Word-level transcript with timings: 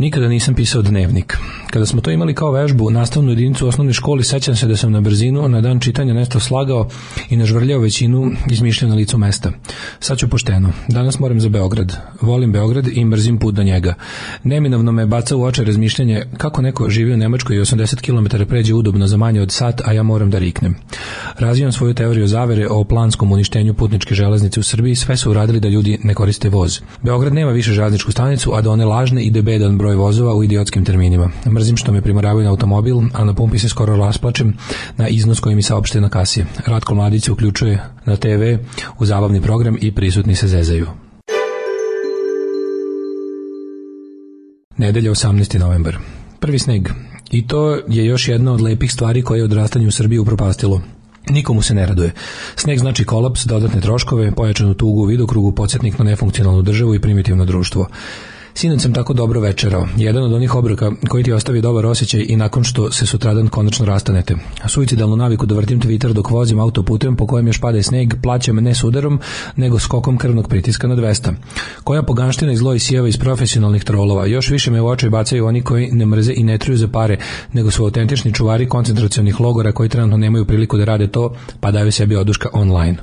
Nikada 0.00 0.28
nisam 0.28 0.54
pisao 0.54 0.82
dnevnik. 0.82 1.36
Kada 1.70 1.86
smo 1.86 2.00
to 2.00 2.10
imali 2.10 2.34
kao 2.34 2.50
vežbu, 2.50 2.90
nastavnu 2.90 3.30
jedinicu 3.30 3.66
u 3.66 3.68
osnovnoj 3.68 3.92
školi, 3.92 4.24
sećam 4.24 4.56
se 4.56 4.66
da 4.66 4.76
sam 4.76 4.92
na 4.92 5.00
brzinu 5.00 5.48
na 5.48 5.60
dan 5.60 5.80
čitanja 5.80 6.14
nešto 6.14 6.40
slagao 6.40 6.88
i 7.30 7.36
nažvrljao 7.36 7.80
većinu 7.80 8.30
izmišljao 8.50 8.88
na 8.88 8.94
licu 8.94 9.18
mesta. 9.18 9.52
Sad 9.98 10.18
ću 10.18 10.28
pošteno. 10.28 10.72
Danas 10.88 11.18
moram 11.18 11.40
za 11.40 11.48
Beograd. 11.48 11.96
Volim 12.20 12.52
Beograd 12.52 12.88
i 12.88 13.04
mrzim 13.04 13.38
put 13.38 13.54
do 13.54 13.62
njega. 13.62 13.94
Neminovno 14.44 14.92
me 14.92 15.06
baca 15.06 15.36
u 15.36 15.42
oče 15.42 15.64
razmišljanje 15.64 16.22
kako 16.36 16.62
neko 16.62 16.90
živi 16.90 17.12
u 17.12 17.16
Nemačkoj 17.16 17.56
i 17.56 17.60
80 17.60 18.00
km 18.00 18.48
pređe 18.48 18.74
udobno 18.74 19.06
za 19.06 19.16
manje 19.16 19.42
od 19.42 19.52
sat, 19.52 19.80
a 19.84 19.92
ja 19.92 20.02
moram 20.02 20.30
da 20.30 20.38
riknem. 20.38 20.76
Razvijam 21.38 21.72
svoju 21.72 21.94
teoriju 21.94 22.26
zavere 22.26 22.68
o 22.68 22.84
planskom 22.84 23.32
uništenju 23.32 23.74
putničke 23.74 24.14
železnice 24.14 24.60
u 24.60 24.62
Srbiji, 24.62 24.94
sve 24.94 25.16
su 25.16 25.30
uradili 25.30 25.60
da 25.60 25.68
ljudi 25.68 25.98
ne 26.04 26.14
koriste 26.14 26.48
voz. 26.48 26.80
Beograd 27.02 27.34
nema 27.34 27.50
više 27.50 27.72
železničku 27.72 28.12
stanicu, 28.12 28.54
a 28.54 28.62
da 28.62 28.70
one 28.70 28.84
lažne 28.84 29.24
ide 29.24 29.42
bedan 29.42 29.78
broj 29.78 29.89
vozova 29.96 30.34
u 30.34 30.44
idiotskim 30.44 30.84
terminima. 30.84 31.30
Mrzim 31.46 31.76
što 31.76 31.92
me 31.92 32.02
primoravaju 32.02 32.44
na 32.44 32.50
automobil, 32.50 32.96
a 33.12 33.24
na 33.24 33.34
pumpi 33.34 33.58
se 33.58 33.68
skoro 33.68 33.96
rasplačem 33.96 34.56
na 34.96 35.08
iznos 35.08 35.40
koji 35.40 35.56
mi 35.56 35.62
saopšte 35.62 36.00
na 36.00 36.08
kasi. 36.08 36.44
Ratko 36.66 36.94
Mladić 36.94 37.24
se 37.24 37.32
uključuje 37.32 37.84
na 38.04 38.16
TV 38.16 38.56
u 38.98 39.06
zabavni 39.06 39.40
program 39.40 39.76
i 39.80 39.94
prisutni 39.94 40.34
se 40.34 40.48
zezaju. 40.48 40.86
Nedelja 44.76 45.10
18. 45.10 45.58
novembar. 45.58 45.98
Prvi 46.40 46.58
sneg. 46.58 46.88
I 47.30 47.46
to 47.46 47.78
je 47.88 48.06
još 48.06 48.28
jedna 48.28 48.52
od 48.52 48.60
lepih 48.60 48.92
stvari 48.92 49.22
koje 49.22 49.38
je 49.38 49.44
odrastanje 49.44 49.86
u 49.86 49.90
Srbiji 49.90 50.18
upropastilo. 50.18 50.80
Nikomu 51.28 51.62
se 51.62 51.74
ne 51.74 51.86
raduje. 51.86 52.12
Sneg 52.56 52.78
znači 52.78 53.04
kolaps, 53.04 53.44
dodatne 53.44 53.80
troškove, 53.80 54.32
pojačanu 54.32 54.74
tugu 54.74 55.00
u 55.00 55.04
vidokrugu, 55.04 55.52
podsjetnik 55.52 55.98
na 55.98 56.04
nefunkcionalnu 56.04 56.62
državu 56.62 56.94
i 56.94 57.00
primitivno 57.00 57.44
društvo. 57.44 57.86
Sinoć 58.54 58.82
sam 58.82 58.94
tako 58.94 59.12
dobro 59.12 59.40
večerao. 59.40 59.86
Jedan 59.96 60.22
od 60.22 60.32
onih 60.32 60.54
obroka 60.54 60.92
koji 61.08 61.24
ti 61.24 61.32
ostavi 61.32 61.60
dobar 61.60 61.86
osjećaj 61.86 62.24
i 62.28 62.36
nakon 62.36 62.64
što 62.64 62.90
se 62.92 63.06
sutradan 63.06 63.48
konačno 63.48 63.86
rastanete. 63.86 64.36
Suicidalnu 64.68 65.16
naviku 65.16 65.46
da 65.46 65.54
vrtim 65.54 65.80
Twitter 65.80 66.12
dok 66.12 66.30
vozim 66.30 66.60
autoputem 66.60 67.16
po 67.16 67.26
kojem 67.26 67.46
još 67.46 67.60
pada 67.60 67.82
sneg, 67.82 68.14
plaćam 68.22 68.56
ne 68.56 68.74
sudarom, 68.74 69.20
nego 69.56 69.78
skokom 69.78 70.18
krvnog 70.18 70.48
pritiska 70.48 70.88
na 70.88 70.96
200. 70.96 71.32
Koja 71.84 72.02
poganština 72.02 72.52
i 72.52 72.56
zlo 72.56 72.74
isijeva 72.74 73.08
iz 73.08 73.18
profesionalnih 73.18 73.84
trolova. 73.84 74.26
Još 74.26 74.50
više 74.50 74.70
me 74.70 74.80
u 74.80 74.86
oči 74.86 75.08
bacaju 75.08 75.46
oni 75.46 75.62
koji 75.62 75.90
ne 75.92 76.06
mrze 76.06 76.32
i 76.36 76.44
ne 76.44 76.58
truju 76.58 76.76
za 76.76 76.88
pare, 76.88 77.18
nego 77.52 77.70
su 77.70 77.84
autentični 77.84 78.34
čuvari 78.34 78.68
koncentracionih 78.68 79.40
logora 79.40 79.72
koji 79.72 79.88
trenutno 79.88 80.16
nemaju 80.16 80.44
priliku 80.44 80.78
da 80.78 80.84
rade 80.84 81.06
to, 81.06 81.34
pa 81.60 81.70
daju 81.70 81.92
sebi 81.92 82.16
oduška 82.16 82.48
online. 82.52 82.96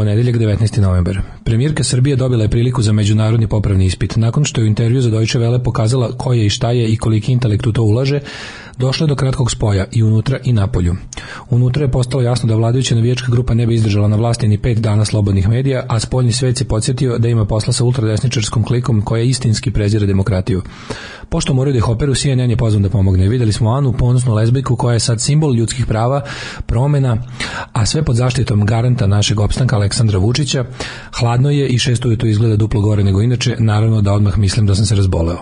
Ponedeljak 0.00 0.36
19. 0.36 0.80
novembar. 0.80 1.20
Premijerka 1.44 1.84
Srbije 1.84 2.16
dobila 2.16 2.42
je 2.42 2.48
priliku 2.48 2.82
za 2.82 2.92
međunarodni 2.92 3.46
popravni 3.46 3.86
ispit. 3.86 4.16
Nakon 4.16 4.44
što 4.44 4.60
je 4.60 4.64
u 4.64 4.66
intervju 4.66 5.00
za 5.00 5.10
Deutsche 5.10 5.38
Welle 5.38 5.62
pokazala 5.64 6.12
ko 6.16 6.32
je 6.32 6.46
i 6.46 6.50
šta 6.50 6.70
je 6.70 6.88
i 6.88 6.96
koliki 6.96 7.32
intelekt 7.32 7.66
u 7.66 7.72
to 7.72 7.82
ulaže, 7.82 8.20
došlo 8.78 9.04
je 9.04 9.08
do 9.08 9.14
kratkog 9.14 9.50
spoja 9.50 9.84
i 9.92 10.02
unutra 10.02 10.38
i 10.44 10.52
napolju. 10.52 10.96
Unutra 11.50 11.84
je 11.84 11.90
postalo 11.90 12.22
jasno 12.22 12.48
da 12.48 12.54
vladajuća 12.54 12.94
navijačka 12.94 13.32
grupa 13.32 13.54
ne 13.54 13.66
bi 13.66 13.74
izdržala 13.74 14.08
na 14.08 14.16
vlasti 14.16 14.48
ni 14.48 14.58
pet 14.58 14.78
dana 14.78 15.04
slobodnih 15.04 15.48
medija, 15.48 15.84
a 15.88 16.00
spoljni 16.00 16.32
svet 16.32 16.58
se 16.58 16.64
podsjetio 16.64 17.18
da 17.18 17.28
ima 17.28 17.44
posla 17.44 17.72
sa 17.72 17.84
ultradesničarskom 17.84 18.64
klikom 18.64 19.02
koja 19.02 19.22
istinski 19.22 19.70
prezira 19.70 20.06
demokratiju. 20.06 20.62
Pošto 21.30 21.54
moraju 21.54 21.72
da 21.72 21.78
ih 21.78 21.88
operu, 21.88 22.14
CNN 22.14 22.50
je 22.50 22.56
pozvan 22.56 22.82
da 22.82 22.88
pomogne. 22.88 23.28
Videli 23.28 23.52
smo 23.52 23.70
Anu, 23.70 23.92
ponosnu 23.92 24.34
lezbijku 24.34 24.76
koja 24.76 24.92
je 24.92 25.00
sad 25.00 25.20
simbol 25.20 25.54
ljudskih 25.54 25.86
prava, 25.86 26.22
promena, 26.66 27.16
a 27.72 27.86
sve 27.86 28.02
pod 28.02 28.16
zaštitom 28.16 28.66
garanta 28.66 29.06
našeg 29.06 29.40
opstanka 29.40 29.76
Aleksandra 29.76 30.18
Vučića. 30.18 30.64
Hladno 31.20 31.50
je 31.50 31.68
i 31.68 31.78
šesto 31.78 32.10
je 32.10 32.18
to 32.18 32.26
izgleda 32.26 32.56
duplo 32.56 32.80
gore 32.80 33.04
nego 33.04 33.22
inače, 33.22 33.56
naravno 33.58 34.00
da 34.00 34.12
odmah 34.12 34.38
mislim 34.38 34.66
da 34.66 34.74
sam 34.74 34.86
se 34.86 34.94
razboleo. 34.94 35.38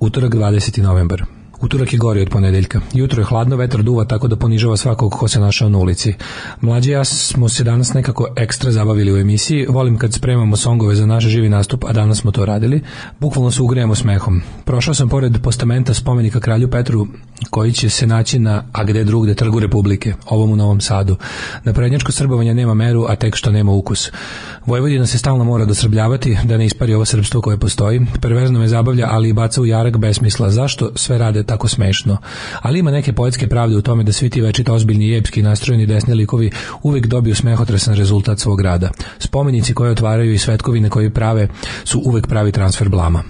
Utorak 0.00 0.32
20. 0.32 0.82
novembar. 0.82 1.39
Utorak 1.62 1.92
je 1.92 1.98
gori 1.98 2.22
od 2.22 2.28
ponedeljka. 2.28 2.80
Jutro 2.92 3.20
je 3.20 3.24
hladno, 3.24 3.56
vetar 3.56 3.82
duva 3.82 4.04
tako 4.04 4.28
da 4.28 4.36
ponižava 4.36 4.76
svakog 4.76 5.12
ko 5.12 5.28
se 5.28 5.40
našao 5.40 5.68
na 5.68 5.78
ulici. 5.78 6.14
Mlađi 6.60 6.90
ja 6.90 7.04
smo 7.04 7.48
se 7.48 7.64
danas 7.64 7.92
nekako 7.94 8.28
ekstra 8.36 8.72
zabavili 8.72 9.12
u 9.12 9.16
emisiji. 9.16 9.66
Volim 9.68 9.98
kad 9.98 10.12
spremamo 10.12 10.56
songove 10.56 10.94
za 10.94 11.06
naš 11.06 11.24
živi 11.24 11.48
nastup, 11.48 11.84
a 11.84 11.92
danas 11.92 12.18
smo 12.18 12.30
to 12.30 12.44
radili. 12.44 12.82
Bukvalno 13.20 13.50
se 13.50 13.62
ugrejemo 13.62 13.94
smehom. 13.94 14.42
Prošao 14.64 14.94
sam 14.94 15.08
pored 15.08 15.38
postamenta 15.42 15.94
spomenika 15.94 16.40
kralju 16.40 16.70
Petru 16.70 17.06
koji 17.50 17.72
će 17.72 17.88
se 17.90 18.06
naći 18.06 18.38
na 18.38 18.64
a 18.72 18.84
gde 18.84 19.04
drugde 19.04 19.34
trgu 19.34 19.60
Republike, 19.60 20.14
ovom 20.26 20.50
u 20.50 20.56
Novom 20.56 20.80
Sadu. 20.80 21.16
Na 21.64 21.72
prednjačko 21.72 22.12
srbovanje 22.12 22.54
nema 22.54 22.74
meru, 22.74 23.06
a 23.08 23.16
tek 23.16 23.36
što 23.36 23.50
nema 23.50 23.72
ukus. 23.72 24.10
Vojvodina 24.66 25.06
se 25.06 25.18
stalno 25.18 25.44
mora 25.44 25.64
dosrbljavati 25.64 26.36
da 26.44 26.56
ne 26.56 26.66
ispari 26.66 26.94
ovo 26.94 27.04
srpstvo 27.04 27.40
koje 27.40 27.58
postoji. 27.58 28.00
Perverzno 28.20 28.58
me 28.58 28.68
zabavlja, 28.68 29.08
ali 29.10 29.28
i 29.28 29.32
baca 29.32 29.60
u 29.60 29.66
jarak 29.66 29.96
besmisla. 29.96 30.50
Zašto 30.50 30.90
sve 30.94 31.18
rade 31.18 31.42
tako 31.42 31.68
smešno? 31.68 32.16
Ali 32.62 32.78
ima 32.78 32.90
neke 32.90 33.12
poetske 33.12 33.48
pravde 33.48 33.76
u 33.76 33.82
tome 33.82 34.04
da 34.04 34.12
svi 34.12 34.30
ti 34.30 34.40
večito 34.40 34.74
ozbiljni 34.74 35.06
i 35.06 35.16
epski 35.16 35.42
nastrojeni 35.42 35.86
desni 35.86 36.14
likovi 36.14 36.50
uvek 36.82 37.06
dobiju 37.06 37.34
smehotresan 37.34 37.94
rezultat 37.94 38.38
svog 38.38 38.60
rada. 38.60 38.90
Spomenici 39.18 39.74
koje 39.74 39.90
otvaraju 39.90 40.32
i 40.32 40.38
svetkovine 40.38 40.88
koje 40.88 41.10
prave 41.10 41.48
su 41.84 42.02
uvek 42.04 42.26
pravi 42.26 42.52
transfer 42.52 42.88
blama. 42.88 43.22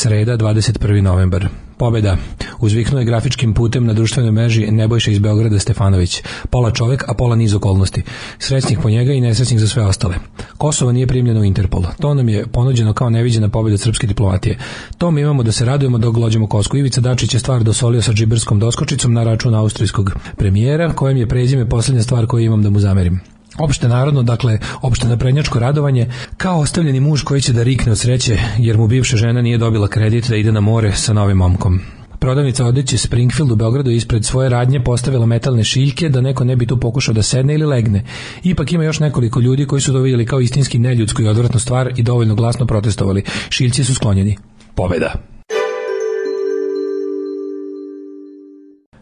Sreda, 0.00 0.36
21. 0.36 1.02
novembar. 1.02 1.48
Pobeda. 1.76 2.16
Uzviknuo 2.60 3.00
je 3.00 3.04
grafičkim 3.04 3.54
putem 3.54 3.86
na 3.86 3.92
društvenoj 3.92 4.32
mreži 4.32 4.70
Nebojša 4.70 5.10
iz 5.10 5.18
Beograda 5.18 5.58
Stefanović. 5.58 6.22
Pola 6.50 6.70
čovek, 6.70 7.04
a 7.08 7.14
pola 7.14 7.36
niz 7.36 7.54
okolnosti. 7.54 8.02
Srećnih 8.38 8.78
po 8.82 8.90
njega 8.90 9.12
i 9.12 9.20
nesrećnih 9.20 9.60
za 9.60 9.68
sve 9.68 9.84
ostale. 9.86 10.14
Kosovo 10.58 10.92
nije 10.92 11.06
primljeno 11.06 11.40
u 11.40 11.44
Interpol. 11.44 11.84
To 12.00 12.14
nam 12.14 12.28
je 12.28 12.46
ponuđeno 12.46 12.92
kao 12.92 13.10
neviđena 13.10 13.48
pobeda 13.48 13.78
srpske 13.78 14.06
diplomatije. 14.06 14.58
To 14.98 15.10
mi 15.10 15.20
imamo 15.20 15.42
da 15.42 15.52
se 15.52 15.64
radujemo 15.64 15.98
dok 15.98 16.14
glođemo 16.14 16.46
kosku. 16.46 16.76
Ivica 16.76 17.00
Dačić 17.00 17.34
je 17.34 17.40
stvar 17.40 17.62
dosolio 17.62 18.02
sa 18.02 18.12
džiberskom 18.12 18.58
doskočicom 18.58 19.12
na 19.12 19.24
račun 19.24 19.54
austrijskog 19.54 20.12
premijera, 20.36 20.92
kojem 20.92 21.16
je 21.16 21.28
prezime 21.28 21.68
poslednja 21.68 22.02
stvar 22.02 22.26
koju 22.26 22.44
imam 22.44 22.62
da 22.62 22.70
mu 22.70 22.78
zamerim. 22.78 23.20
Opšte 23.60 23.88
narodno, 23.88 24.22
dakle, 24.22 24.58
opšte 24.82 25.08
naprednjačko 25.08 25.58
radovanje, 25.58 26.06
kao 26.36 26.60
ostavljeni 26.60 27.00
muž 27.00 27.22
koji 27.22 27.40
će 27.40 27.52
da 27.52 27.62
rikne 27.62 27.92
od 27.92 27.98
sreće, 27.98 28.38
jer 28.58 28.78
mu 28.78 28.86
bivša 28.86 29.16
žena 29.16 29.42
nije 29.42 29.58
dobila 29.58 29.88
kredit 29.88 30.28
da 30.28 30.36
ide 30.36 30.52
na 30.52 30.60
more 30.60 30.92
sa 30.92 31.12
novim 31.12 31.36
momkom. 31.36 31.80
Prodavnica 32.18 32.66
odeće 32.66 32.98
Springfield 32.98 33.50
u 33.50 33.56
Beogradu 33.56 33.90
ispred 33.90 34.24
svoje 34.24 34.48
radnje 34.48 34.80
postavila 34.84 35.26
metalne 35.26 35.64
šiljke 35.64 36.08
da 36.08 36.20
neko 36.20 36.44
ne 36.44 36.56
bi 36.56 36.66
tu 36.66 36.80
pokušao 36.80 37.14
da 37.14 37.22
sedne 37.22 37.54
ili 37.54 37.66
legne. 37.66 38.04
Ipak 38.42 38.72
ima 38.72 38.84
još 38.84 39.00
nekoliko 39.00 39.40
ljudi 39.40 39.66
koji 39.66 39.80
su 39.80 39.92
to 39.92 39.98
vidjeli 39.98 40.26
kao 40.26 40.40
istinski 40.40 40.78
neljudsku 40.78 41.22
i 41.22 41.28
odvratnu 41.28 41.60
stvar 41.60 41.92
i 41.96 42.02
dovoljno 42.02 42.34
glasno 42.34 42.66
protestovali. 42.66 43.24
Šiljci 43.48 43.84
su 43.84 43.94
sklonjeni. 43.94 44.36
Pobeda. 44.74 45.39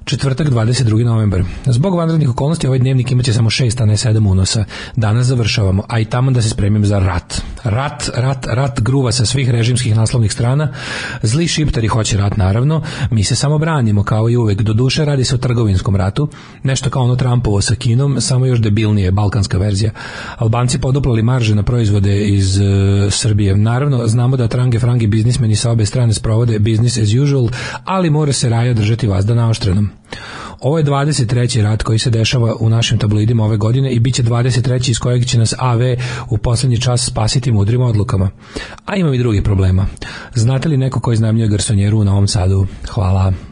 Četvrtak 0.08 0.48
22. 0.48 1.04
novembar. 1.04 1.42
Zbog 1.66 1.94
vanrednih 1.94 2.30
okolnosti 2.30 2.66
ovaj 2.66 2.78
dnevnik 2.78 3.10
imaće 3.10 3.32
samo 3.32 3.50
6, 3.50 3.82
a 3.82 3.86
ne 3.86 3.96
7 3.96 4.30
unosa. 4.30 4.64
Danas 4.96 5.26
završavamo, 5.26 5.82
a 5.88 6.00
i 6.00 6.04
tamo 6.04 6.30
da 6.30 6.42
se 6.42 6.48
spremim 6.48 6.86
za 6.86 6.98
rat. 6.98 7.42
Rat, 7.68 8.10
rat, 8.14 8.46
rat 8.46 8.80
gruva 8.80 9.12
sa 9.12 9.26
svih 9.26 9.50
režimskih 9.50 9.96
naslovnih 9.96 10.32
strana. 10.32 10.72
Zli 11.22 11.48
šiptari 11.48 11.88
hoće 11.88 12.16
rat, 12.16 12.36
naravno. 12.36 12.82
Mi 13.10 13.24
se 13.24 13.36
samo 13.36 13.58
branimo, 13.58 14.02
kao 14.02 14.30
i 14.30 14.36
uvek. 14.36 14.62
Do 14.62 14.72
duše 14.72 15.04
radi 15.04 15.24
se 15.24 15.34
o 15.34 15.38
trgovinskom 15.38 15.96
ratu. 15.96 16.28
Nešto 16.62 16.90
kao 16.90 17.02
ono 17.02 17.16
Trumpovo 17.16 17.60
sa 17.60 17.74
Kinom, 17.74 18.20
samo 18.20 18.46
još 18.46 18.60
debilnije, 18.60 19.10
balkanska 19.10 19.58
verzija. 19.58 19.90
Albanci 20.36 20.78
poduplali 20.78 21.22
marže 21.22 21.54
na 21.54 21.62
proizvode 21.62 22.24
iz 22.24 22.58
uh, 22.58 22.64
Srbije. 23.12 23.56
Naravno, 23.56 24.06
znamo 24.06 24.36
da 24.36 24.48
trange 24.48 24.78
frangi 24.78 25.06
biznismeni 25.06 25.56
sa 25.56 25.70
obe 25.70 25.86
strane 25.86 26.14
sprovode 26.14 26.58
business 26.58 26.98
as 26.98 27.14
usual, 27.22 27.48
ali 27.84 28.10
mora 28.10 28.32
se 28.32 28.48
raja 28.48 28.74
držati 28.74 29.06
vazda 29.06 29.34
naoštrenom. 29.34 29.90
Ovo 30.60 30.78
je 30.78 30.84
23. 30.84 31.62
rat 31.62 31.82
koji 31.82 31.98
se 31.98 32.10
dešava 32.10 32.54
u 32.60 32.68
našim 32.68 32.98
tabloidima 32.98 33.44
ove 33.44 33.56
godine 33.56 33.92
i 33.92 34.00
bit 34.00 34.14
će 34.14 34.22
23. 34.22 34.90
iz 34.90 34.98
kojeg 34.98 35.26
će 35.26 35.38
nas 35.38 35.54
AV 35.58 35.80
u 36.30 36.38
poslednji 36.38 36.80
čas 36.80 37.06
spasiti 37.06 37.52
mudrim 37.52 37.80
odlukama. 37.80 38.30
A 38.84 38.96
imam 38.96 39.14
i 39.14 39.18
drugih 39.18 39.42
problema. 39.42 39.86
Znate 40.34 40.68
li 40.68 40.76
neko 40.76 41.00
ko 41.00 41.12
iznajmljuje 41.12 41.48
garsonjeru 41.48 41.98
u 41.98 42.04
Novom 42.04 42.28
Sadu? 42.28 42.66
Hvala. 42.88 43.47